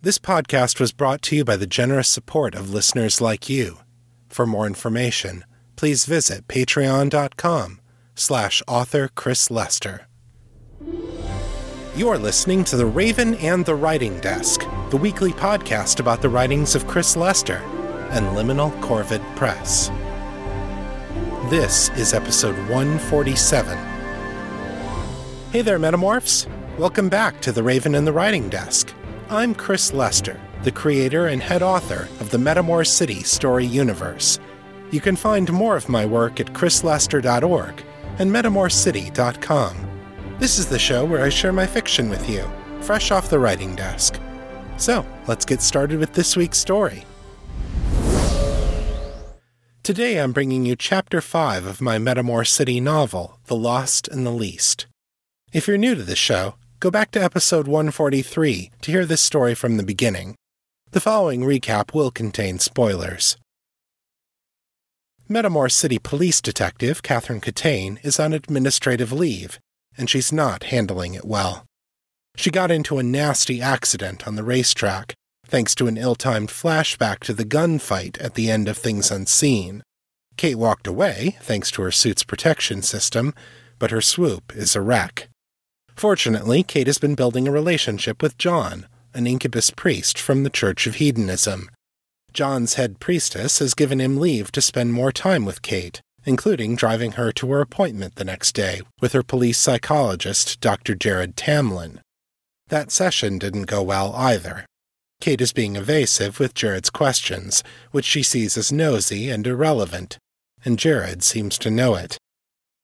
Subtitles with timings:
[0.00, 3.78] This podcast was brought to you by the generous support of listeners like you.
[4.28, 7.80] For more information, please visit patreon.com
[8.14, 10.06] slash author Chris Lester.
[11.96, 16.28] You are listening to The Raven and the Writing Desk, the weekly podcast about the
[16.28, 17.56] writings of Chris Lester
[18.12, 19.88] and Liminal Corvid Press.
[21.50, 23.76] This is episode 147.
[25.50, 26.46] Hey there, Metamorphs!
[26.78, 28.94] Welcome back to The Raven and the Writing Desk.
[29.30, 34.40] I'm Chris Lester, the creator and head author of the Metamor City story universe.
[34.90, 37.84] You can find more of my work at chrislester.org
[38.18, 39.90] and metamorcity.com.
[40.38, 42.50] This is the show where I share my fiction with you,
[42.80, 44.18] fresh off the writing desk.
[44.78, 47.04] So, let's get started with this week's story.
[49.82, 54.30] Today I'm bringing you Chapter 5 of my Metamor City novel, The Lost and the
[54.30, 54.86] Least.
[55.52, 59.54] If you're new to the show, go back to episode 143 to hear this story
[59.54, 60.36] from the beginning.
[60.92, 63.36] The following recap will contain spoilers.
[65.28, 69.58] Metamor City Police Detective Catherine Catane is on administrative leave,
[69.96, 71.64] and she's not handling it well.
[72.36, 77.18] She got into a nasty accident on the racetrack, thanks to an ill timed flashback
[77.20, 79.82] to the gunfight at the end of Things Unseen.
[80.36, 83.34] Kate walked away, thanks to her suit's protection system,
[83.80, 85.28] but her swoop is a wreck.
[85.98, 90.86] Fortunately, Kate has been building a relationship with John, an incubus priest from the Church
[90.86, 91.68] of Hedonism.
[92.32, 97.12] John's head priestess has given him leave to spend more time with Kate, including driving
[97.12, 100.94] her to her appointment the next day with her police psychologist, Dr.
[100.94, 101.98] Jared Tamlin.
[102.68, 104.66] That session didn't go well either.
[105.20, 110.16] Kate is being evasive with Jared's questions, which she sees as nosy and irrelevant,
[110.64, 112.18] and Jared seems to know it.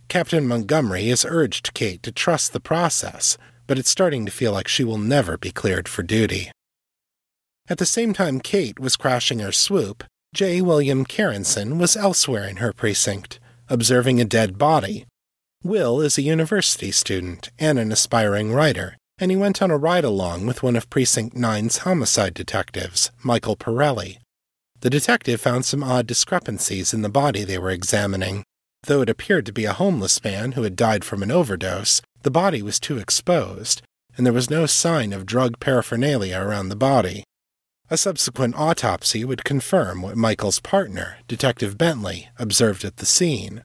[0.08, 4.68] Captain Montgomery has urged Kate to trust the process, but it's starting to feel like
[4.68, 6.50] she will never be cleared for duty.
[7.68, 10.60] At the same time Kate was crashing her swoop, J.
[10.60, 13.38] William Carenson was elsewhere in her precinct,
[13.68, 15.06] observing a dead body.
[15.62, 20.04] Will is a university student and an aspiring writer, and he went on a ride
[20.04, 24.18] along with one of Precinct 9's homicide detectives, Michael Pirelli.
[24.80, 28.44] The detective found some odd discrepancies in the body they were examining.
[28.86, 32.30] Though it appeared to be a homeless man who had died from an overdose, the
[32.30, 33.80] body was too exposed,
[34.16, 37.24] and there was no sign of drug paraphernalia around the body.
[37.90, 43.62] A subsequent autopsy would confirm what Michael's partner, Detective Bentley, observed at the scene.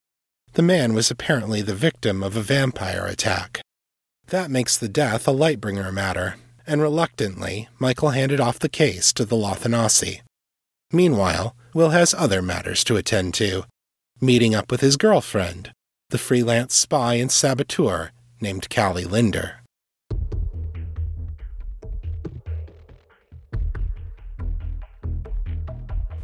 [0.53, 3.61] The man was apparently the victim of a vampire attack.
[4.27, 9.25] That makes the death a Lightbringer matter, and reluctantly, Michael handed off the case to
[9.25, 10.21] the Lothanasi.
[10.91, 13.63] Meanwhile, Will has other matters to attend to,
[14.21, 15.71] meeting up with his girlfriend,
[16.09, 19.61] the freelance spy and saboteur named Callie Linder.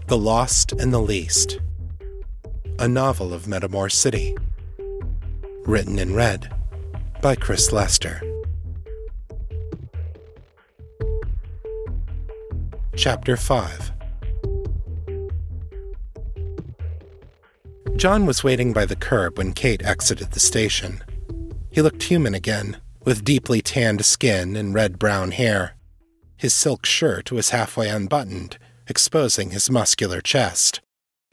[0.08, 1.60] The Lost and the Least,
[2.78, 4.36] a novel of Metamor City,
[5.66, 6.54] written and read
[7.22, 8.22] by Chris Lester.
[12.96, 13.95] Chapter 5
[17.98, 21.02] John was waiting by the curb when Kate exited the station.
[21.72, 25.78] He looked human again, with deeply tanned skin and red brown hair.
[26.36, 28.58] His silk shirt was halfway unbuttoned,
[28.88, 30.82] exposing his muscular chest.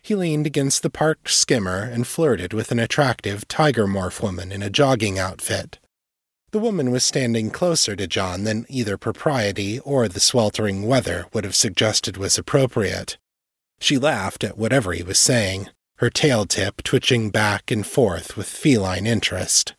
[0.05, 4.63] He leaned against the parked skimmer and flirted with an attractive tiger morph woman in
[4.63, 5.81] a jogging outfit.
[6.53, 11.43] The woman was standing closer to John than either propriety or the sweltering weather would
[11.45, 13.19] have suggested was appropriate.
[13.81, 15.69] She laughed at whatever he was saying,
[16.03, 19.75] her tail tip twitching back and forth with feline interest.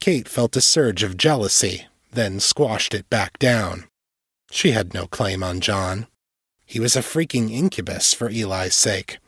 [0.00, 3.84] Kate felt a surge of jealousy, then squashed it back down.
[4.50, 6.06] She had no claim on John.
[6.64, 9.18] He was a freaking incubus for Eli's sake.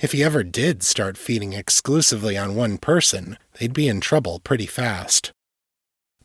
[0.00, 4.66] If he ever did start feeding exclusively on one person, they'd be in trouble pretty
[4.66, 5.30] fast.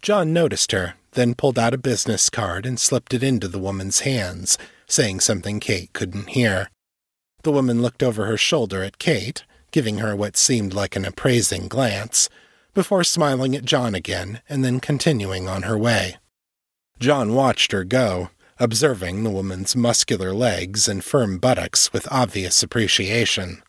[0.02, 4.00] John noticed her, then pulled out a business card and slipped it into the woman's
[4.00, 6.72] hands, saying something Kate couldn't hear.
[7.48, 11.70] The woman looked over her shoulder at Kate, giving her what seemed like an appraising
[11.70, 12.28] glance,
[12.74, 16.18] before smiling at John again and then continuing on her way.
[17.00, 23.64] John watched her go, observing the woman's muscular legs and firm buttocks with obvious appreciation.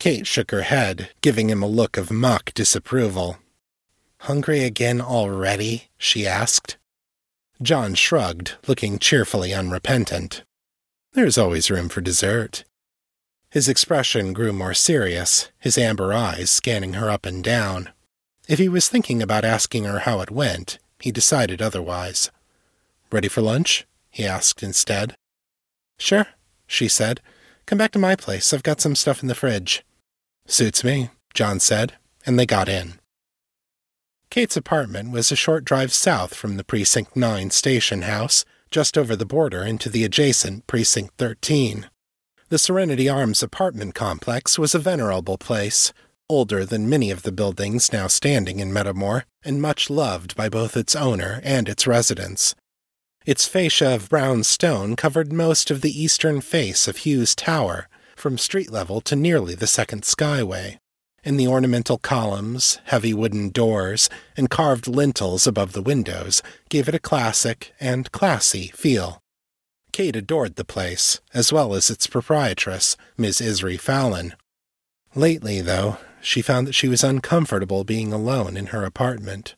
[0.00, 3.38] Kate shook her head, giving him a look of mock disapproval.
[4.22, 5.90] Hungry again already?
[5.96, 6.76] she asked.
[7.62, 10.42] John shrugged, looking cheerfully unrepentant.
[11.14, 12.64] There's always room for dessert.
[13.48, 17.90] His expression grew more serious, his amber eyes scanning her up and down.
[18.48, 22.32] If he was thinking about asking her how it went, he decided otherwise.
[23.12, 23.86] Ready for lunch?
[24.10, 25.14] he asked instead.
[25.98, 26.26] Sure,
[26.66, 27.20] she said.
[27.64, 28.52] Come back to my place.
[28.52, 29.84] I've got some stuff in the fridge.
[30.48, 31.92] Suits me, John said,
[32.26, 32.94] and they got in.
[34.30, 38.44] Kate's apartment was a short drive south from the Precinct 9 station house,
[38.74, 41.88] just over the border into the adjacent Precinct 13.
[42.48, 45.92] The Serenity Arms apartment complex was a venerable place,
[46.28, 50.76] older than many of the buildings now standing in Metamor, and much loved by both
[50.76, 52.56] its owner and its residents.
[53.24, 58.36] Its fascia of brown stone covered most of the eastern face of Hughes Tower, from
[58.36, 60.78] street level to nearly the second skyway,
[61.24, 66.94] and the ornamental columns, heavy wooden doors, and carved lintels above the windows gave it
[66.94, 69.22] a classic and classy feel.
[69.92, 74.34] Kate adored the place, as well as its proprietress, Miss Isri Fallon.
[75.14, 79.54] Lately, though, she found that she was uncomfortable being alone in her apartment.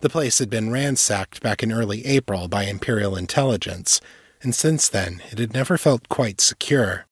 [0.00, 4.00] The place had been ransacked back in early April by Imperial intelligence,
[4.42, 7.06] and since then it had never felt quite secure.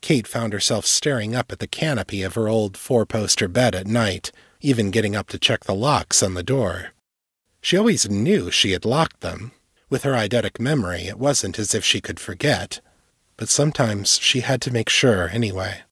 [0.00, 3.86] Kate found herself staring up at the canopy of her old four poster bed at
[3.86, 6.92] night, even getting up to check the locks on the door.
[7.60, 9.52] She always knew she had locked them.
[9.88, 12.80] With her eidetic memory, it wasn't as if she could forget,
[13.36, 15.82] but sometimes she had to make sure anyway.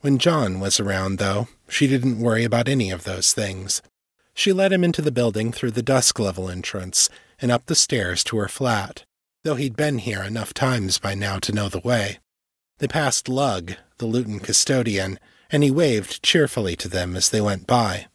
[0.00, 3.82] When John was around, though, she didn't worry about any of those things.
[4.34, 7.08] She led him into the building through the dusk level entrance
[7.40, 9.04] and up the stairs to her flat,
[9.44, 12.18] though he'd been here enough times by now to know the way.
[12.78, 15.18] They passed Lug, the Lutin custodian,
[15.50, 18.06] and he waved cheerfully to them as they went by.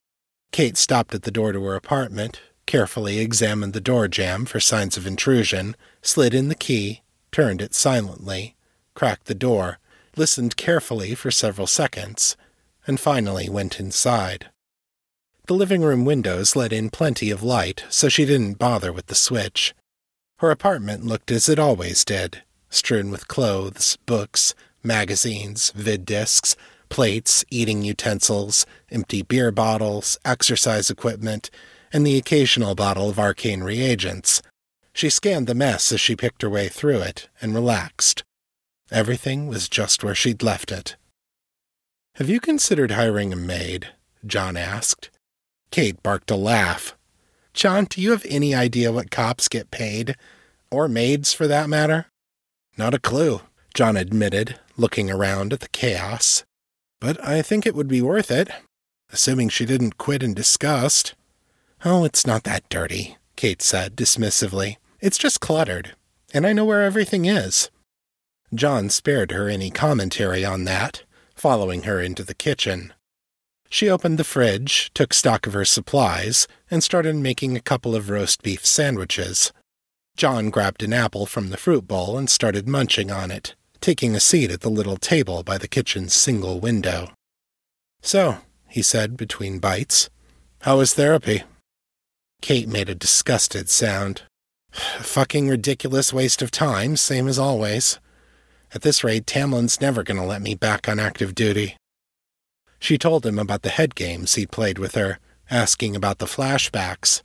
[0.51, 4.97] Kate stopped at the door to her apartment, carefully examined the door jamb for signs
[4.97, 8.55] of intrusion, slid in the key, turned it silently,
[8.93, 9.79] cracked the door,
[10.15, 12.35] listened carefully for several seconds,
[12.85, 14.49] and finally went inside.
[15.47, 19.15] The living room windows let in plenty of light, so she didn't bother with the
[19.15, 19.73] switch.
[20.37, 26.55] Her apartment looked as it always did, strewn with clothes, books, magazines, vid discs,
[26.89, 31.51] plates, eating utensils, empty beer bottles, exercise equipment,
[31.93, 34.41] and the occasional bottle of arcane reagents.
[34.93, 38.23] She scanned the mess as she picked her way through it and relaxed.
[38.91, 40.95] Everything was just where she'd left it.
[42.15, 43.89] Have you considered hiring a maid?
[44.25, 45.09] John asked.
[45.71, 46.97] Kate barked a laugh.
[47.53, 50.15] John, do you have any idea what cops get paid?
[50.69, 52.07] Or maids, for that matter?
[52.77, 53.41] Not a clue,
[53.73, 56.43] John admitted, looking around at the chaos.
[56.99, 58.49] But I think it would be worth it,
[59.11, 61.15] assuming she didn't quit in disgust.
[61.83, 64.77] Oh, it's not that dirty, Kate said dismissively.
[64.99, 65.95] It's just cluttered,
[66.33, 67.69] and I know where everything is.
[68.53, 71.03] John spared her any commentary on that,
[71.35, 72.93] following her into the kitchen.
[73.69, 78.09] She opened the fridge, took stock of her supplies, and started making a couple of
[78.09, 79.53] roast beef sandwiches.
[80.15, 84.19] John grabbed an apple from the fruit bowl and started munching on it, taking a
[84.19, 87.09] seat at the little table by the kitchen's single window.
[88.01, 88.37] So,
[88.67, 90.09] he said between bites,
[90.61, 91.43] how was therapy?
[92.41, 94.23] Kate made a disgusted sound.
[94.71, 97.99] Fucking ridiculous waste of time, same as always.
[98.73, 101.75] At this rate, Tamlin's never going to let me back on active duty.
[102.79, 105.19] She told him about the head games he'd played with her,
[105.49, 107.21] asking about the flashbacks.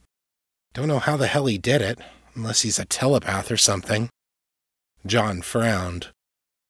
[0.74, 1.98] Don't know how the hell he did it,
[2.36, 4.08] unless he's a telepath or something.
[5.04, 6.08] John frowned.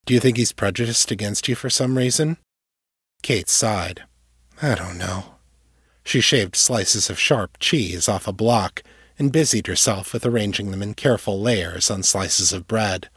[0.04, 2.36] Do you think he's prejudiced against you for some reason?
[3.22, 4.04] Kate sighed.
[4.62, 5.34] I don't know.
[6.04, 8.82] She shaved slices of sharp cheese off a block
[9.18, 13.08] and busied herself with arranging them in careful layers on slices of bread.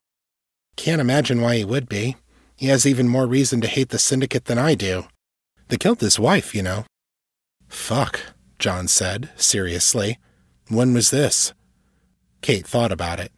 [0.75, 2.15] Can't imagine why he would be.
[2.55, 5.05] He has even more reason to hate the syndicate than I do.
[5.67, 6.85] They killed his wife, you know.
[7.67, 8.21] Fuck,
[8.57, 10.17] John said, seriously.
[10.67, 11.53] When was this?
[12.41, 13.31] Kate thought about it.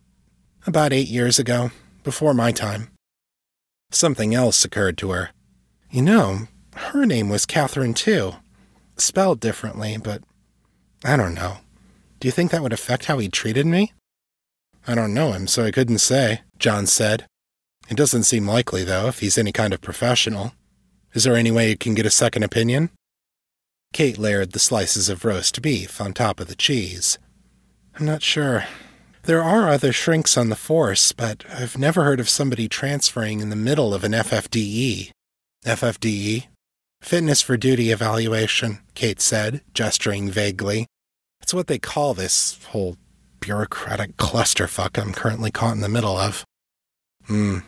[0.65, 1.72] About eight years ago,
[2.03, 2.89] before my time.
[3.91, 5.31] Something else occurred to her.
[5.89, 8.34] You know, her name was Catherine, too.
[8.98, 10.24] Spelled differently, but
[11.03, 11.58] I don't know.
[12.20, 13.93] Do you think that would affect how he treated me?
[14.88, 17.25] I don't know him, so I couldn't say, John said.
[17.89, 20.53] It doesn't seem likely, though, if he's any kind of professional.
[21.13, 22.91] Is there any way you can get a second opinion?
[23.93, 27.17] Kate layered the slices of roast beef on top of the cheese.
[28.00, 28.65] I'm not sure.
[29.23, 33.49] There are other shrinks on the force, but I've never heard of somebody transferring in
[33.49, 35.11] the middle of an FFDE.
[35.65, 36.47] FFDE?
[37.01, 40.87] Fitness for duty evaluation, Kate said, gesturing vaguely.
[41.41, 42.97] It's what they call this whole
[43.39, 46.43] bureaucratic clusterfuck I'm currently caught in the middle of.
[47.25, 47.59] Hmm,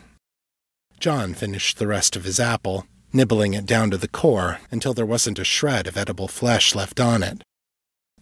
[0.98, 5.06] John finished the rest of his apple, nibbling it down to the core until there
[5.06, 7.42] wasn't a shred of edible flesh left on it.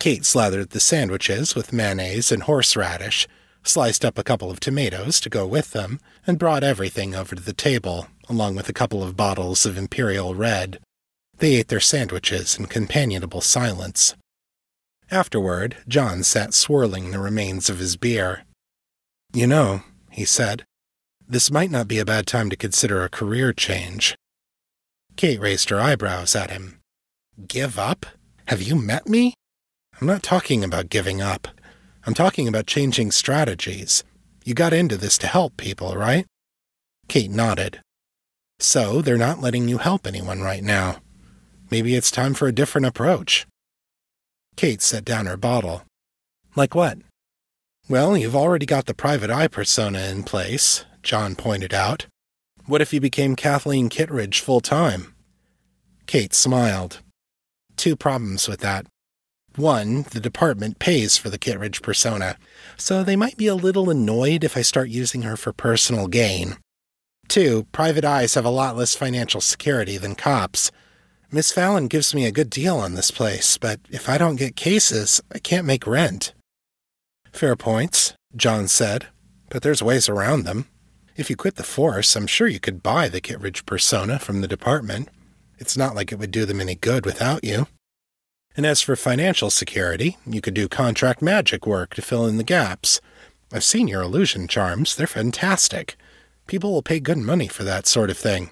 [0.02, 3.28] Kate slathered the sandwiches with mayonnaise and horseradish,
[3.62, 7.42] sliced up a couple of tomatoes to go with them, and brought everything over to
[7.42, 10.80] the table, along with a couple of bottles of Imperial Red.
[11.38, 14.16] They ate their sandwiches in companionable silence.
[15.08, 18.42] Afterward, John sat swirling the remains of his beer.
[19.32, 20.64] You know, he said,
[21.28, 24.16] this might not be a bad time to consider a career change.
[25.14, 26.80] Kate raised her eyebrows at him.
[27.46, 28.04] Give up?
[28.46, 29.34] Have you met me?
[30.02, 31.46] I'm not talking about giving up.
[32.04, 34.02] I'm talking about changing strategies.
[34.44, 36.26] You got into this to help people, right?
[37.06, 37.80] Kate nodded.
[38.58, 40.96] So they're not letting you help anyone right now.
[41.70, 43.46] Maybe it's time for a different approach.
[44.56, 45.82] Kate set down her bottle.
[46.56, 46.98] Like what?
[47.88, 52.06] Well, you've already got the private eye persona in place, John pointed out.
[52.66, 55.14] What if you became Kathleen Kittredge full time?
[56.06, 57.02] Kate smiled.
[57.76, 58.84] Two problems with that.
[59.56, 62.38] One, the department pays for the Kittredge persona,
[62.78, 66.56] so they might be a little annoyed if I start using her for personal gain.
[67.28, 70.70] Two, private eyes have a lot less financial security than cops.
[71.30, 74.56] Miss Fallon gives me a good deal on this place, but if I don't get
[74.56, 76.32] cases, I can't make rent.
[77.30, 79.08] Fair points, John said,
[79.50, 80.66] but there's ways around them.
[81.14, 84.48] If you quit the force, I'm sure you could buy the Kittredge persona from the
[84.48, 85.08] department.
[85.58, 87.66] It's not like it would do them any good without you.
[88.56, 92.44] And as for financial security, you could do contract magic work to fill in the
[92.44, 93.00] gaps.
[93.52, 95.96] I've seen your illusion charms, they're fantastic.
[96.46, 98.50] People will pay good money for that sort of thing.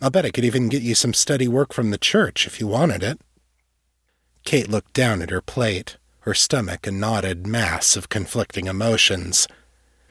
[0.00, 2.66] I'll bet I could even get you some steady work from the church if you
[2.66, 3.20] wanted it.
[4.44, 9.46] Kate looked down at her plate, her stomach a knotted mass of conflicting emotions.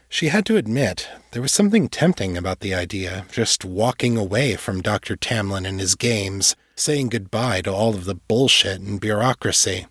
[0.08, 4.56] She had to admit there was something tempting about the idea of just walking away
[4.56, 5.16] from Dr.
[5.16, 9.88] Tamlin and his games, saying goodbye to all of the bullshit and bureaucracy.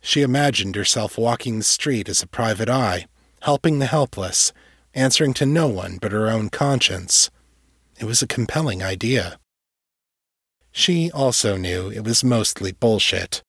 [0.00, 3.06] She imagined herself walking the street as a private eye,
[3.42, 4.52] helping the helpless,
[4.94, 7.30] answering to no one but her own conscience.
[7.98, 9.38] It was a compelling idea.
[10.72, 13.42] She also knew it was mostly bullshit.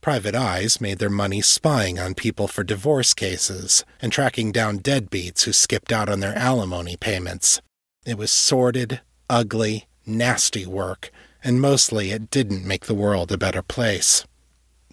[0.00, 5.42] Private eyes made their money spying on people for divorce cases and tracking down deadbeats
[5.42, 7.60] who skipped out on their alimony payments.
[8.06, 11.10] It was sordid, ugly, nasty work,
[11.42, 14.24] and mostly it didn't make the world a better place.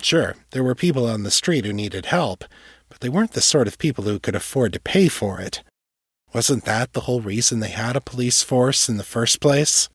[0.01, 2.43] Sure, there were people on the street who needed help,
[2.89, 5.63] but they weren't the sort of people who could afford to pay for it.
[6.33, 9.89] Wasn't that the whole reason they had a police force in the first place?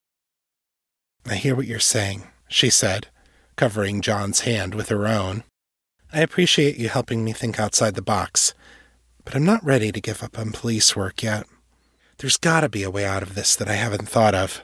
[1.26, 3.09] I hear what you're saying, she said
[3.61, 5.45] covering John's hand with her own.
[6.14, 8.54] I appreciate you helping me think outside the box,
[9.23, 11.45] but I'm not ready to give up on police work yet.
[12.16, 14.62] There's gotta be a way out of this that I haven't thought of.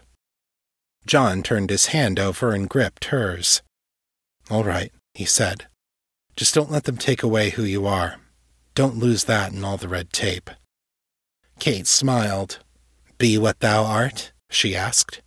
[1.07, 3.63] John turned his hand over and gripped hers.
[4.51, 5.67] All right, he said.
[6.37, 8.17] Just don't let them take away who you are.
[8.75, 10.51] Don't lose that in all the red tape.
[11.59, 12.59] Kate smiled.
[13.19, 14.33] Be what thou art?
[14.51, 15.23] she asked.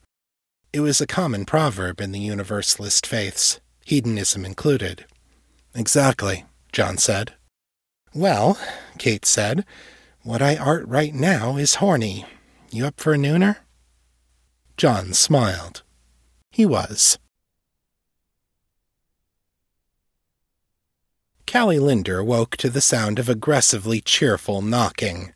[0.72, 5.06] It was a common proverb in the Universalist faiths, hedonism included.
[5.74, 7.34] Exactly, John said.
[8.14, 8.60] Well,
[9.00, 9.66] Kate said,
[10.24, 12.26] what I art right now is horny.
[12.70, 13.58] You up for a nooner?
[14.80, 15.84] John smiled.
[16.52, 17.20] He was.
[21.46, 25.34] Callie Linder woke to the sound of aggressively cheerful knocking.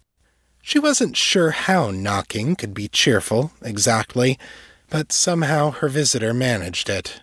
[0.62, 4.40] She wasn't sure how knocking could be cheerful, exactly,
[4.90, 7.22] but somehow her visitor managed it.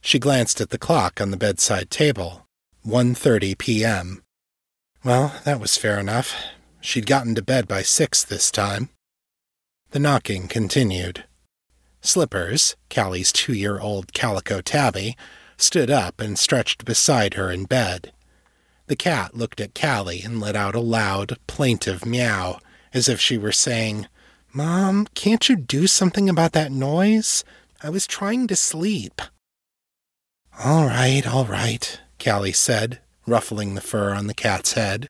[0.00, 2.46] She glanced at the clock on the bedside table.
[2.86, 4.22] 1:30 p.m.
[5.02, 6.36] Well, that was fair enough.
[6.80, 8.90] She'd gotten to bed by 6 this time.
[9.90, 11.24] The knocking continued.
[12.02, 15.16] Slippers, Callie's two-year-old calico tabby,
[15.56, 18.12] stood up and stretched beside her in bed.
[18.88, 22.58] The cat looked at Callie and let out a loud, plaintive meow,
[22.92, 24.08] as if she were saying,
[24.52, 27.44] Mom, can't you do something about that noise?
[27.82, 29.22] I was trying to sleep.
[30.62, 35.06] All right, all right, Callie said, ruffling the fur on the cat's head.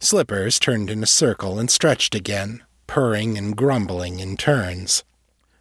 [0.00, 5.04] Slippers turned in a circle and stretched again, purring and grumbling in turns.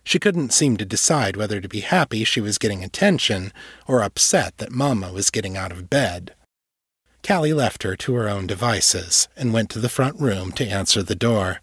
[0.03, 3.53] She couldn't seem to decide whether to be happy she was getting attention
[3.87, 6.35] or upset that Mamma was getting out of bed.
[7.25, 11.01] Callie left her to her own devices and went to the front room to answer
[11.01, 11.61] the door.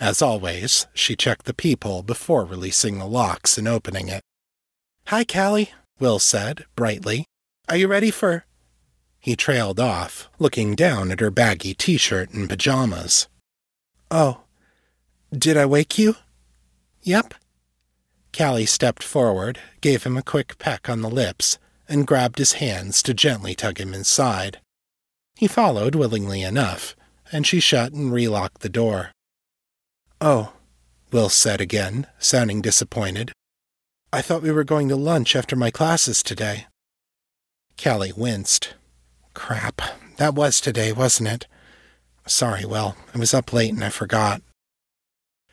[0.00, 4.22] As always, she checked the peephole before releasing the locks and opening it.
[5.06, 5.70] Hi, Callie,
[6.00, 7.24] Will said, brightly.
[7.68, 8.44] Are you ready for.
[9.20, 13.28] He trailed off, looking down at her baggy t shirt and pajamas.
[14.10, 14.42] Oh,
[15.36, 16.16] did I wake you?
[17.02, 17.34] Yep.
[18.38, 23.02] Callie stepped forward, gave him a quick peck on the lips, and grabbed his hands
[23.02, 24.60] to gently tug him inside.
[25.34, 26.94] He followed willingly enough,
[27.32, 29.10] and she shut and relocked the door.
[30.20, 30.52] Oh,
[31.10, 33.32] Will said again, sounding disappointed.
[34.12, 36.66] I thought we were going to lunch after my classes today.
[37.82, 38.74] Callie winced.
[39.34, 39.82] Crap,
[40.18, 41.46] that was today, wasn't it?
[42.24, 42.94] Sorry, Will.
[43.12, 44.42] I was up late and I forgot.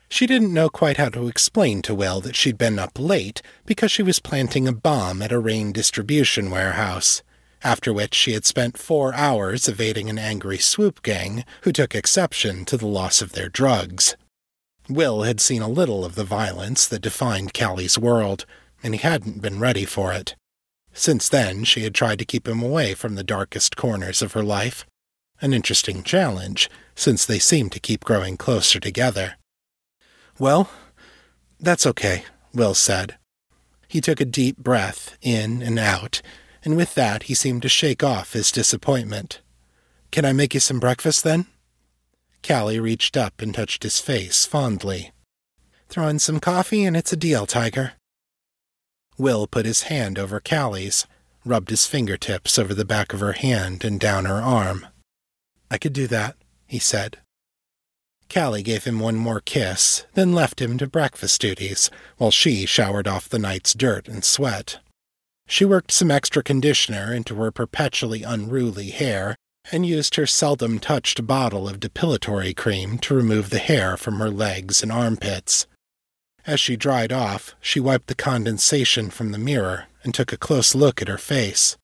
[0.08, 3.90] She didn't know quite how to explain to Will that she'd been up late because
[3.90, 7.22] she was planting a bomb at a rain distribution warehouse,
[7.62, 12.64] after which she had spent four hours evading an angry swoop gang who took exception
[12.66, 14.16] to the loss of their drugs.
[14.88, 18.46] Will had seen a little of the violence that defined Callie's world,
[18.82, 20.36] and he hadn't been ready for it.
[20.92, 24.44] Since then, she had tried to keep him away from the darkest corners of her
[24.44, 24.86] life.
[25.40, 29.34] An interesting challenge, since they seemed to keep growing closer together.
[30.38, 30.68] Well,
[31.58, 33.16] that's okay, Will said.
[33.88, 36.20] He took a deep breath in and out,
[36.64, 39.40] and with that he seemed to shake off his disappointment.
[40.10, 41.46] Can I make you some breakfast then?
[42.46, 45.12] Callie reached up and touched his face fondly.
[45.88, 47.92] Throw in some coffee and it's a deal, Tiger.
[49.18, 51.06] Will put his hand over Callie's,
[51.44, 54.86] rubbed his fingertips over the back of her hand and down her arm.
[55.70, 57.18] I could do that, he said.
[58.32, 63.08] Callie gave him one more kiss, then left him to breakfast duties, while she showered
[63.08, 64.78] off the night's dirt and sweat.
[65.46, 69.36] She worked some extra conditioner into her perpetually unruly hair
[69.72, 74.30] and used her seldom touched bottle of depilatory cream to remove the hair from her
[74.30, 75.66] legs and armpits.
[76.46, 80.74] As she dried off, she wiped the condensation from the mirror and took a close
[80.74, 81.76] look at her face.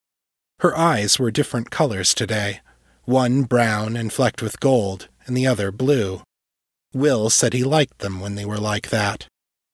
[0.59, 2.61] Her eyes were different colors today,
[3.03, 6.21] one brown and flecked with gold, and the other blue.
[6.93, 9.27] Will said he liked them when they were like that.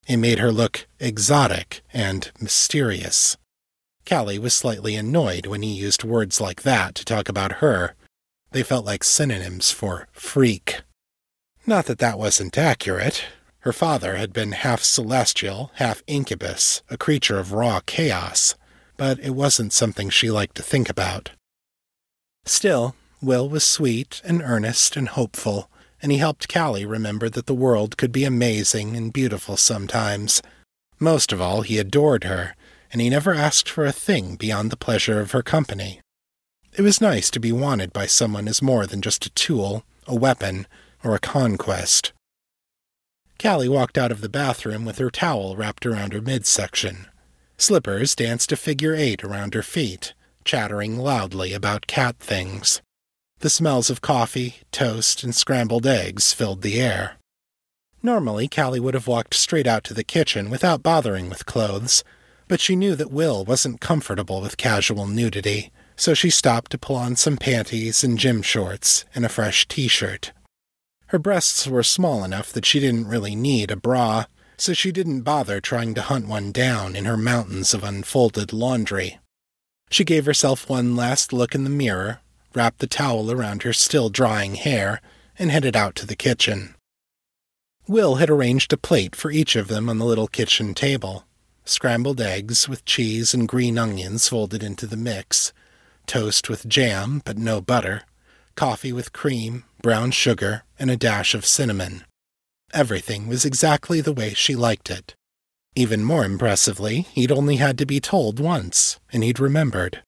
[0.07, 3.37] It made her look exotic and mysterious.
[4.07, 7.93] Callie was slightly annoyed when he used words like that to talk about her.
[8.51, 10.81] They felt like synonyms for freak.
[11.67, 13.25] Not that that wasn't accurate.
[13.59, 18.55] Her father had been half celestial, half incubus, a creature of raw chaos,
[18.97, 21.31] but it wasn't something she liked to think about.
[22.45, 25.69] Still, Will was sweet and earnest and hopeful,
[26.01, 30.41] and he helped Callie remember that the world could be amazing and beautiful sometimes.
[30.99, 32.55] Most of all, he adored her,
[32.91, 36.01] and he never asked for a thing beyond the pleasure of her company.
[36.75, 40.15] It was nice to be wanted by someone as more than just a tool, a
[40.15, 40.67] weapon,
[41.03, 42.13] or a conquest.
[43.41, 47.07] Callie walked out of the bathroom with her towel wrapped around her midsection.
[47.57, 52.81] Slippers danced a figure eight around her feet, chattering loudly about cat things.
[53.41, 57.15] The smells of coffee, toast, and scrambled eggs filled the air.
[58.03, 62.03] Normally, Callie would have walked straight out to the kitchen without bothering with clothes,
[62.49, 66.97] but she knew that Will wasn't comfortable with casual nudity, so she stopped to pull
[66.97, 70.33] on some panties and gym shorts and a fresh t-shirt.
[71.07, 74.25] Her breasts were small enough that she didn't really need a bra,
[74.57, 79.17] so she didn't bother trying to hunt one down in her mountains of unfolded laundry.
[79.89, 82.19] She gave herself one last look in the mirror
[82.53, 85.01] wrapped the towel around her still drying hair,
[85.37, 86.75] and headed out to the kitchen.
[87.87, 91.25] Will had arranged a plate for each of them on the little kitchen table
[91.69, 95.53] scrambled eggs with cheese and green onions folded into the mix,
[96.07, 98.01] toast with jam but no butter,
[98.55, 102.03] coffee with cream, brown sugar, and a dash of cinnamon.
[102.73, 105.15] Everything was exactly the way she liked it.
[105.75, 110.01] Even more impressively, he'd only had to be told once, and he'd remembered.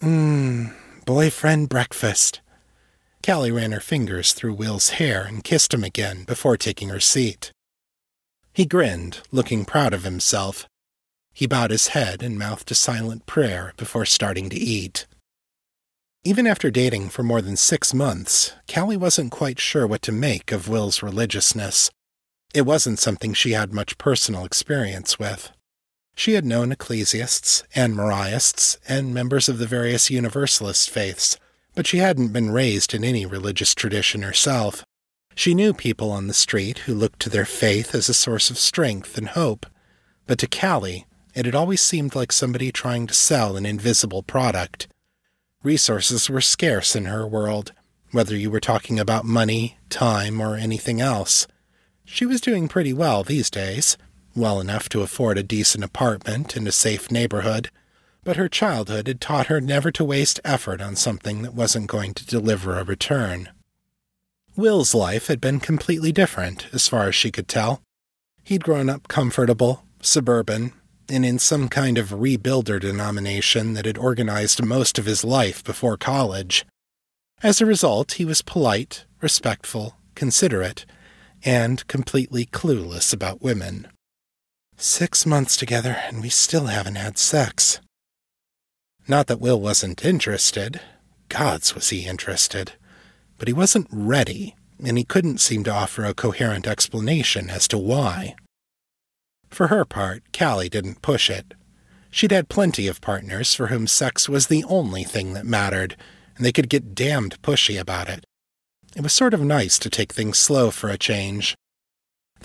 [0.00, 2.40] Mmm, boyfriend breakfast.
[3.24, 7.52] Callie ran her fingers through Will's hair and kissed him again before taking her seat.
[8.52, 10.66] He grinned, looking proud of himself.
[11.32, 15.06] He bowed his head and mouthed a silent prayer before starting to eat.
[16.22, 20.52] Even after dating for more than six months, Callie wasn't quite sure what to make
[20.52, 21.90] of Will's religiousness.
[22.54, 25.50] It wasn't something she had much personal experience with.
[26.14, 31.38] She had known ecclesiasts and Maraists and members of the various Universalist faiths,
[31.74, 34.84] but she hadn't been raised in any religious tradition herself.
[35.34, 38.58] She knew people on the street who looked to their faith as a source of
[38.58, 39.66] strength and hope,
[40.26, 44.86] but to Callie, it had always seemed like somebody trying to sell an invisible product.
[45.64, 47.72] Resources were scarce in her world,
[48.12, 51.48] whether you were talking about money, time, or anything else.
[52.04, 53.98] She was doing pretty well these days,
[54.36, 57.70] well enough to afford a decent apartment in a safe neighborhood,
[58.22, 62.14] but her childhood had taught her never to waste effort on something that wasn't going
[62.14, 63.50] to deliver a return.
[64.56, 67.82] Will's life had been completely different, as far as she could tell.
[68.44, 70.72] He'd grown up comfortable, suburban,
[71.08, 75.96] and in some kind of rebuilder denomination that had organized most of his life before
[75.96, 76.64] college.
[77.42, 80.86] As a result, he was polite, respectful, considerate,
[81.44, 83.88] and completely clueless about women.
[84.76, 87.80] Six months together, and we still haven't had sex.
[89.06, 90.80] Not that Will wasn't interested.
[91.28, 92.72] Gods, was he interested.
[93.38, 97.78] But he wasn't ready, and he couldn't seem to offer a coherent explanation as to
[97.78, 98.34] why.
[99.48, 101.54] For her part, Callie didn't push it.
[102.10, 105.96] She'd had plenty of partners for whom sex was the only thing that mattered,
[106.36, 108.24] and they could get damned pushy about it.
[108.96, 111.54] It was sort of nice to take things slow for a change.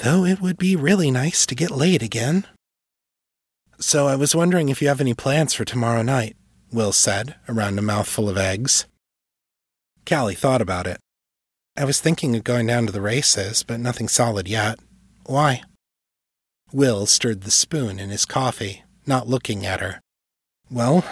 [0.01, 2.47] Though it would be really nice to get laid again.
[3.79, 6.37] So I was wondering if you have any plans for tomorrow night,
[6.71, 8.85] Will said, around a mouthful of eggs.
[10.07, 10.99] Callie thought about it.
[11.75, 14.79] I was thinking of going down to the races, but nothing solid yet.
[15.25, 15.63] Why?
[16.71, 19.99] Will stirred the spoon in his coffee, not looking at her.
[20.71, 21.03] Well,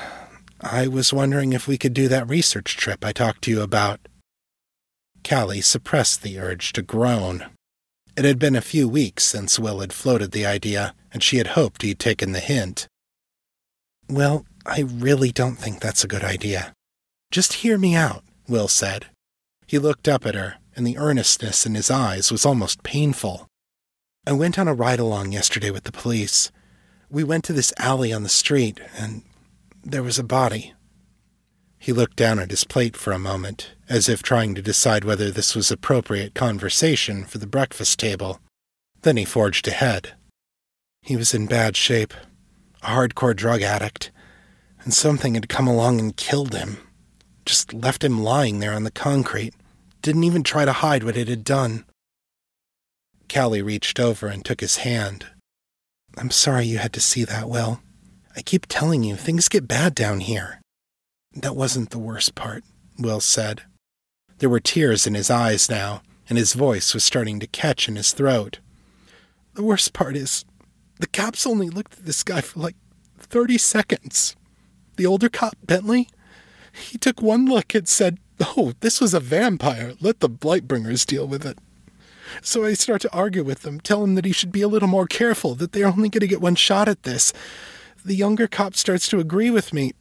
[0.61, 3.99] I was wondering if we could do that research trip I talked to you about.
[5.27, 7.47] Callie suppressed the urge to groan.
[8.17, 11.49] It had been a few weeks since Will had floated the idea, and she had
[11.49, 12.87] hoped he'd taken the hint.
[14.09, 16.73] Well, I really don't think that's a good idea.
[17.29, 19.05] Just hear me out, Will said.
[19.67, 23.45] He looked up at her, and the earnestness in his eyes was almost painful.
[24.25, 26.51] I went on a ride along yesterday with the police.
[27.11, 29.21] We went to this alley on the street, and
[29.83, 30.73] there was a body.
[31.87, 35.31] He looked down at his plate for a moment, as if trying to decide whether
[35.31, 38.41] this was appropriate conversation for the breakfast table.
[39.03, 40.11] Then he forged ahead.
[41.01, 42.13] He was in bad shape,
[42.83, 44.11] a hardcore drug addict,
[44.83, 46.75] and something had come along and killed him.
[47.45, 49.53] Just left him lying there on the concrete.
[50.01, 51.85] Didn't even try to hide what it had done.
[53.33, 55.27] Callie reached over and took his hand.
[56.17, 57.79] I'm sorry you had to see that, Will.
[58.35, 60.59] I keep telling you, things get bad down here.
[61.41, 62.63] That wasn't the worst part,
[62.97, 63.61] Will said.
[64.39, 67.95] There were tears in his eyes now, and his voice was starting to catch in
[67.95, 68.57] his throat.
[69.53, 70.45] The worst part is,
[70.99, 72.75] the cops only looked at this guy for like
[73.19, 74.35] 30 seconds.
[74.95, 76.09] The older cop, Bentley,
[76.73, 79.93] he took one look and said, Oh, this was a vampire.
[80.01, 81.59] Let the Blightbringers deal with it.
[82.41, 84.87] So I start to argue with them, tell him that he should be a little
[84.87, 87.31] more careful, that they're only going to get one shot at this.
[88.03, 89.93] The younger cop starts to agree with me,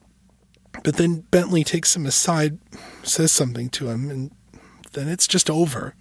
[0.82, 2.58] but then Bentley takes him aside,
[3.02, 4.30] says something to him, and
[4.92, 5.94] then it's just over.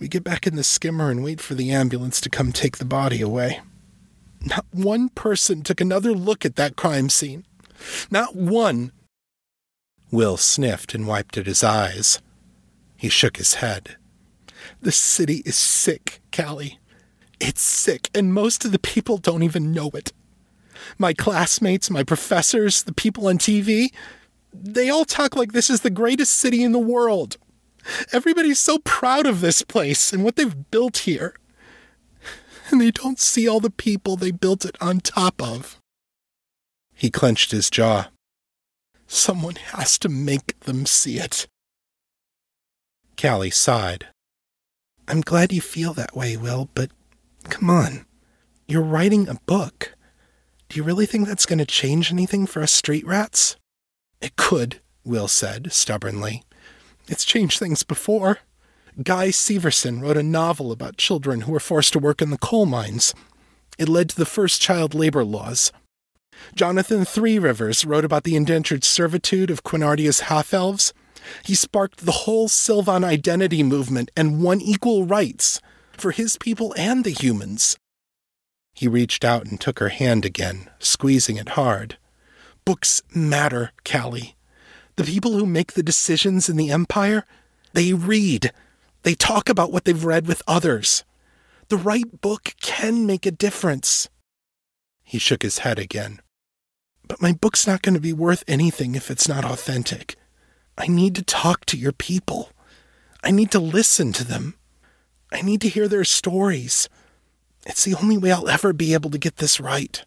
[0.00, 2.84] We get back in the skimmer and wait for the ambulance to come take the
[2.84, 3.60] body away.
[4.40, 7.44] Not one person took another look at that crime scene.
[8.10, 8.92] Not one.
[10.10, 12.20] Will sniffed and wiped at his eyes.
[12.96, 13.96] He shook his head.
[14.80, 16.78] The city is sick, Callie.
[17.40, 20.12] It's sick, and most of the people don't even know it
[20.98, 23.92] my classmates, my professors, the people on TV,
[24.52, 27.36] they all talk like this is the greatest city in the world.
[28.12, 31.34] Everybody's so proud of this place and what they've built here.
[32.70, 35.80] And they don't see all the people they built it on top of.
[36.94, 38.08] He clenched his jaw.
[39.06, 41.46] Someone has to make them see it.
[43.20, 44.08] Callie sighed.
[45.06, 46.90] I'm glad you feel that way, Will, but
[47.44, 48.04] come on.
[48.66, 49.94] You're writing a book.
[50.68, 53.56] Do you really think that's going to change anything for us street rats?
[54.20, 56.42] It could, Will said stubbornly.
[57.08, 58.40] It's changed things before.
[59.02, 62.66] Guy Severson wrote a novel about children who were forced to work in the coal
[62.66, 63.14] mines.
[63.78, 65.72] It led to the first child labor laws.
[66.54, 70.92] Jonathan Three Rivers wrote about the indentured servitude of Quinardia's half elves.
[71.44, 77.04] He sparked the whole Sylvan identity movement and won equal rights for his people and
[77.04, 77.78] the humans.
[78.78, 81.98] He reached out and took her hand again, squeezing it hard.
[82.64, 84.36] Books matter, Callie.
[84.94, 87.24] The people who make the decisions in the Empire,
[87.72, 88.52] they read.
[89.02, 91.02] They talk about what they've read with others.
[91.70, 94.08] The right book can make a difference.
[95.02, 96.20] He shook his head again.
[97.08, 100.14] But my book's not going to be worth anything if it's not authentic.
[100.76, 102.52] I need to talk to your people.
[103.24, 104.54] I need to listen to them.
[105.32, 106.88] I need to hear their stories.
[107.68, 110.02] It's the only way I'll ever be able to get this right.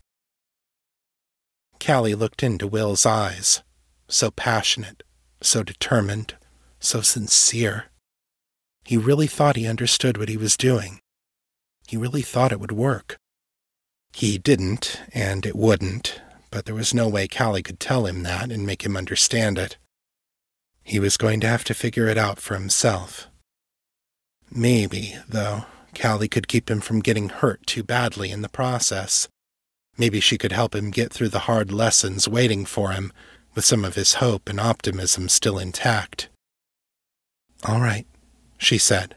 [1.80, 3.62] Callie looked into Will's eyes,
[4.08, 5.04] so passionate,
[5.41, 6.36] so determined,
[6.80, 7.86] so sincere.
[8.84, 11.00] He really thought he understood what he was doing.
[11.88, 13.17] He really thought it would work.
[14.12, 16.19] He didn't, and it wouldn't,
[16.50, 19.78] but there was no way Callie could tell him that and make him understand it.
[20.84, 23.28] He was going to have to figure it out for himself.
[24.50, 25.65] Maybe, though,
[25.99, 29.27] Callie could keep him from getting hurt too badly in the process.
[29.97, 33.12] Maybe she could help him get through the hard lessons waiting for him,
[33.54, 36.30] with some of his hope and optimism still intact.
[37.65, 38.08] All right,
[38.58, 39.15] she said.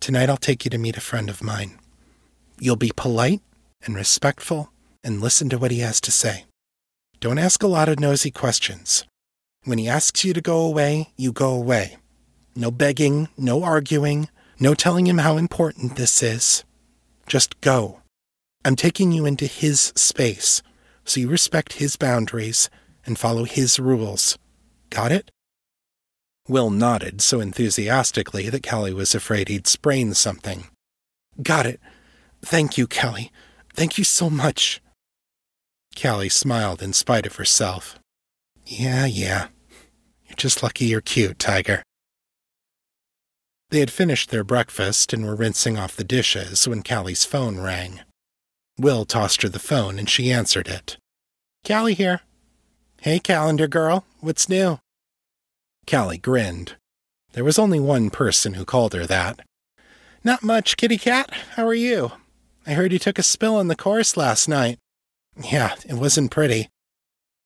[0.00, 1.78] Tonight I'll take you to meet a friend of mine.
[2.58, 3.42] You'll be polite
[3.84, 4.70] and respectful
[5.02, 6.44] and listen to what he has to say.
[7.20, 9.04] Don't ask a lot of nosy questions.
[9.64, 11.96] When he asks you to go away, you go away.
[12.54, 14.28] No begging, no arguing,
[14.64, 16.64] no telling him how important this is.
[17.26, 18.00] Just go.
[18.64, 20.62] I'm taking you into his space,
[21.04, 22.70] so you respect his boundaries
[23.04, 24.38] and follow his rules.
[24.88, 25.30] Got it?
[26.48, 30.64] Will nodded so enthusiastically that Callie was afraid he'd sprain something.
[31.42, 31.78] Got it.
[32.40, 33.30] Thank you, Callie.
[33.74, 34.80] Thank you so much.
[35.94, 37.98] Callie smiled in spite of herself.
[38.64, 39.48] Yeah, yeah.
[40.26, 41.82] You're just lucky you're cute, Tiger.
[43.70, 48.00] They had finished their breakfast and were rinsing off the dishes when Callie's phone rang.
[48.78, 50.96] Will tossed her the phone and she answered it.
[51.66, 52.20] Callie here.
[53.00, 54.78] Hey, calendar girl, what's new?
[55.88, 56.76] Callie grinned.
[57.32, 59.40] There was only one person who called her that.
[60.22, 61.30] Not much, kitty cat.
[61.56, 62.12] How are you?
[62.66, 64.78] I heard you took a spill on the course last night.
[65.42, 66.70] Yeah, it wasn't pretty.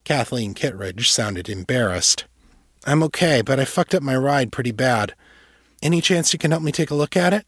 [0.05, 2.27] Kathleen Kittredge sounded embarrassed.
[2.87, 5.15] I'm okay, but I fucked up my ride pretty bad.
[5.83, 7.47] Any chance you can help me take a look at it?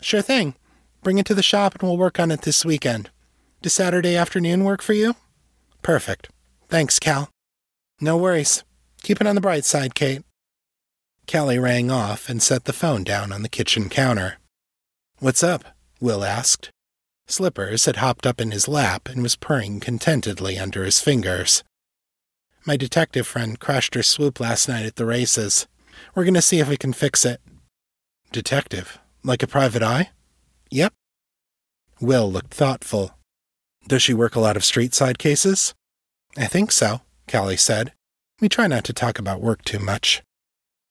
[0.00, 0.54] Sure thing.
[1.02, 3.10] Bring it to the shop and we'll work on it this weekend.
[3.62, 5.14] Does Saturday afternoon work for you?
[5.82, 6.28] Perfect.
[6.68, 7.28] Thanks, Cal.
[8.00, 8.64] No worries.
[9.02, 10.22] Keep it on the bright side, Kate.
[11.30, 14.38] Callie rang off and set the phone down on the kitchen counter.
[15.18, 15.64] What's up?
[16.00, 16.70] Will asked.
[17.26, 21.62] Slippers had hopped up in his lap and was purring contentedly under his fingers.
[22.66, 25.66] My detective friend crashed her swoop last night at the races.
[26.14, 27.40] We're going to see if we can fix it.
[28.32, 29.00] Detective?
[29.24, 30.10] Like a private eye?
[30.70, 30.92] Yep.
[32.00, 33.18] Will looked thoughtful.
[33.88, 35.74] Does she work a lot of street side cases?
[36.38, 37.92] I think so, Callie said.
[38.40, 40.22] We try not to talk about work too much.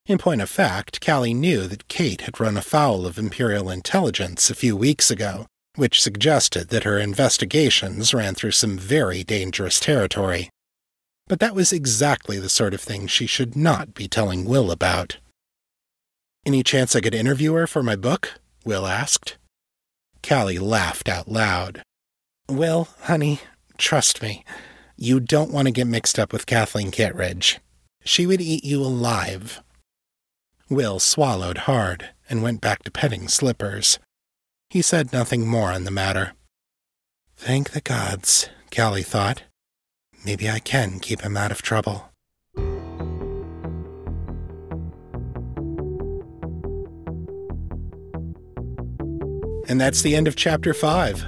[0.05, 4.55] In point of fact, Callie knew that Kate had run afoul of Imperial intelligence a
[4.55, 10.49] few weeks ago, which suggested that her investigations ran through some very dangerous territory.
[11.29, 15.19] But that was exactly the sort of thing she should not be telling Will about.
[16.49, 18.39] Any chance I could interview her for my book?
[18.65, 19.37] Will asked.
[20.27, 21.83] Callie laughed out loud.
[22.49, 23.41] Will, honey,
[23.77, 24.43] trust me.
[24.97, 27.59] You don't want to get mixed up with Kathleen Kittredge.
[28.03, 29.61] She would eat you alive.
[30.71, 33.99] Will swallowed hard and went back to petting Slippers.
[34.71, 36.33] He said nothing more on the matter.
[37.37, 39.43] Thank the gods, Callie thought.
[40.25, 42.08] Maybe I can keep him out of trouble.
[49.69, 51.25] And that's the end of Chapter 5.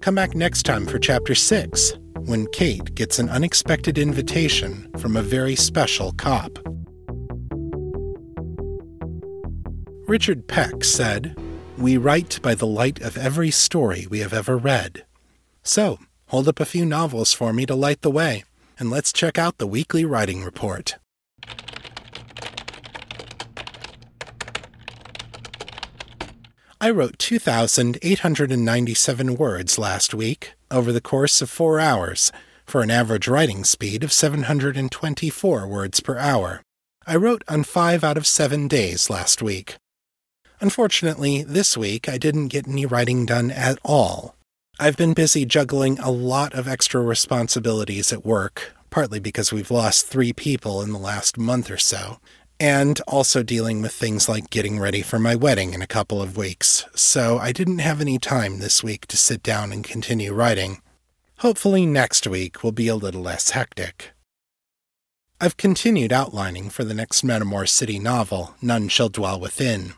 [0.00, 5.22] Come back next time for Chapter 6, when Kate gets an unexpected invitation from a
[5.22, 6.58] very special cop.
[10.08, 11.36] Richard Peck said,
[11.76, 15.04] We write by the light of every story we have ever read.
[15.62, 18.44] So, hold up a few novels for me to light the way,
[18.78, 20.96] and let's check out the weekly writing report.
[26.82, 32.32] I wrote 2,897 words last week over the course of four hours
[32.66, 36.60] for an average writing speed of 724 words per hour.
[37.06, 39.76] I wrote on five out of seven days last week.
[40.60, 44.34] Unfortunately, this week I didn't get any writing done at all.
[44.80, 50.08] I've been busy juggling a lot of extra responsibilities at work, partly because we've lost
[50.08, 52.18] three people in the last month or so,
[52.62, 56.36] and also dealing with things like getting ready for my wedding in a couple of
[56.36, 60.80] weeks, so I didn't have any time this week to sit down and continue writing.
[61.38, 64.12] Hopefully, next week will be a little less hectic.
[65.40, 69.94] I've continued outlining for the next Metamor City novel, None Shall Dwell Within.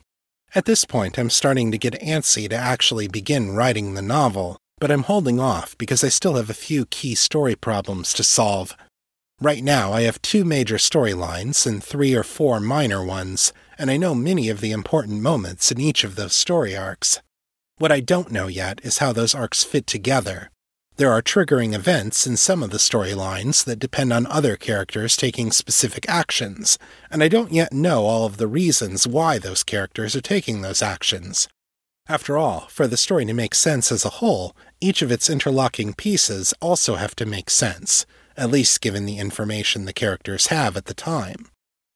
[0.54, 4.90] At this point, I'm starting to get antsy to actually begin writing the novel, but
[4.90, 8.74] I'm holding off because I still have a few key story problems to solve.
[9.40, 13.96] Right now, I have two major storylines and three or four minor ones, and I
[13.96, 17.20] know many of the important moments in each of those story arcs.
[17.78, 20.50] What I don't know yet is how those arcs fit together,
[20.96, 25.50] there are triggering events in some of the storylines that depend on other characters taking
[25.50, 26.78] specific actions,
[27.10, 30.82] and I don't yet know all of the reasons why those characters are taking those
[30.82, 31.48] actions.
[32.06, 35.94] After all, for the story to make sense as a whole, each of its interlocking
[35.94, 40.86] pieces also have to make sense, at least given the information the characters have at
[40.86, 41.48] the time.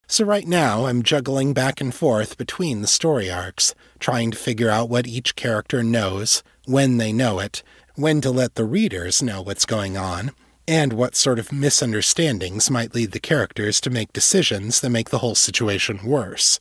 [0.06, 4.70] So right now, I'm juggling back and forth between the story arcs, trying to figure
[4.70, 7.62] out what each character knows, when they know it,
[7.94, 10.30] when to let the readers know what's going on,
[10.66, 15.18] and what sort of misunderstandings might lead the characters to make decisions that make the
[15.18, 16.58] whole situation worse.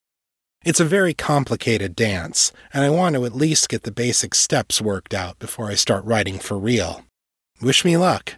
[0.66, 4.82] It's a very complicated dance, and I want to at least get the basic steps
[4.82, 7.06] worked out before I start writing for real.
[7.62, 8.36] Wish me luck.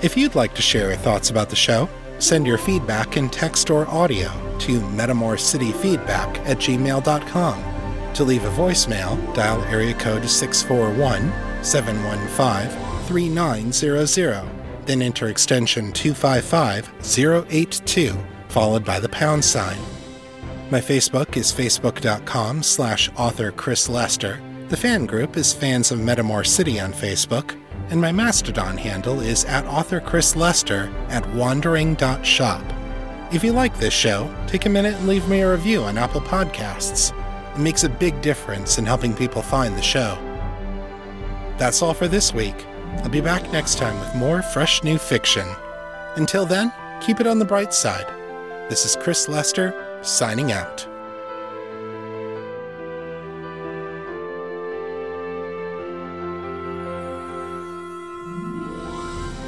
[0.00, 1.88] If you'd like to share your thoughts about the show,
[2.20, 4.28] send your feedback in text or audio
[4.60, 7.64] to metamorcityfeedback at gmail.com.
[8.14, 11.32] To leave a voicemail, dial area code 641
[11.64, 14.48] 715 3900,
[14.86, 16.92] then enter extension 255
[17.50, 18.16] 082,
[18.48, 19.78] followed by the pound sign.
[20.70, 24.40] My Facebook is facebook.com slash author Chris Lester.
[24.68, 27.56] The fan group is Fans of Metamor City on Facebook,
[27.90, 32.62] and my Mastodon handle is at author Chris Lester at wandering.shop.
[33.32, 36.20] If you like this show, take a minute and leave me a review on Apple
[36.20, 37.12] Podcasts.
[37.54, 40.16] It makes a big difference in helping people find the show.
[41.58, 42.66] That's all for this week.
[42.98, 45.46] I'll be back next time with more fresh new fiction.
[46.16, 48.06] Until then, keep it on the bright side.
[48.70, 50.86] This is Chris Lester, signing out.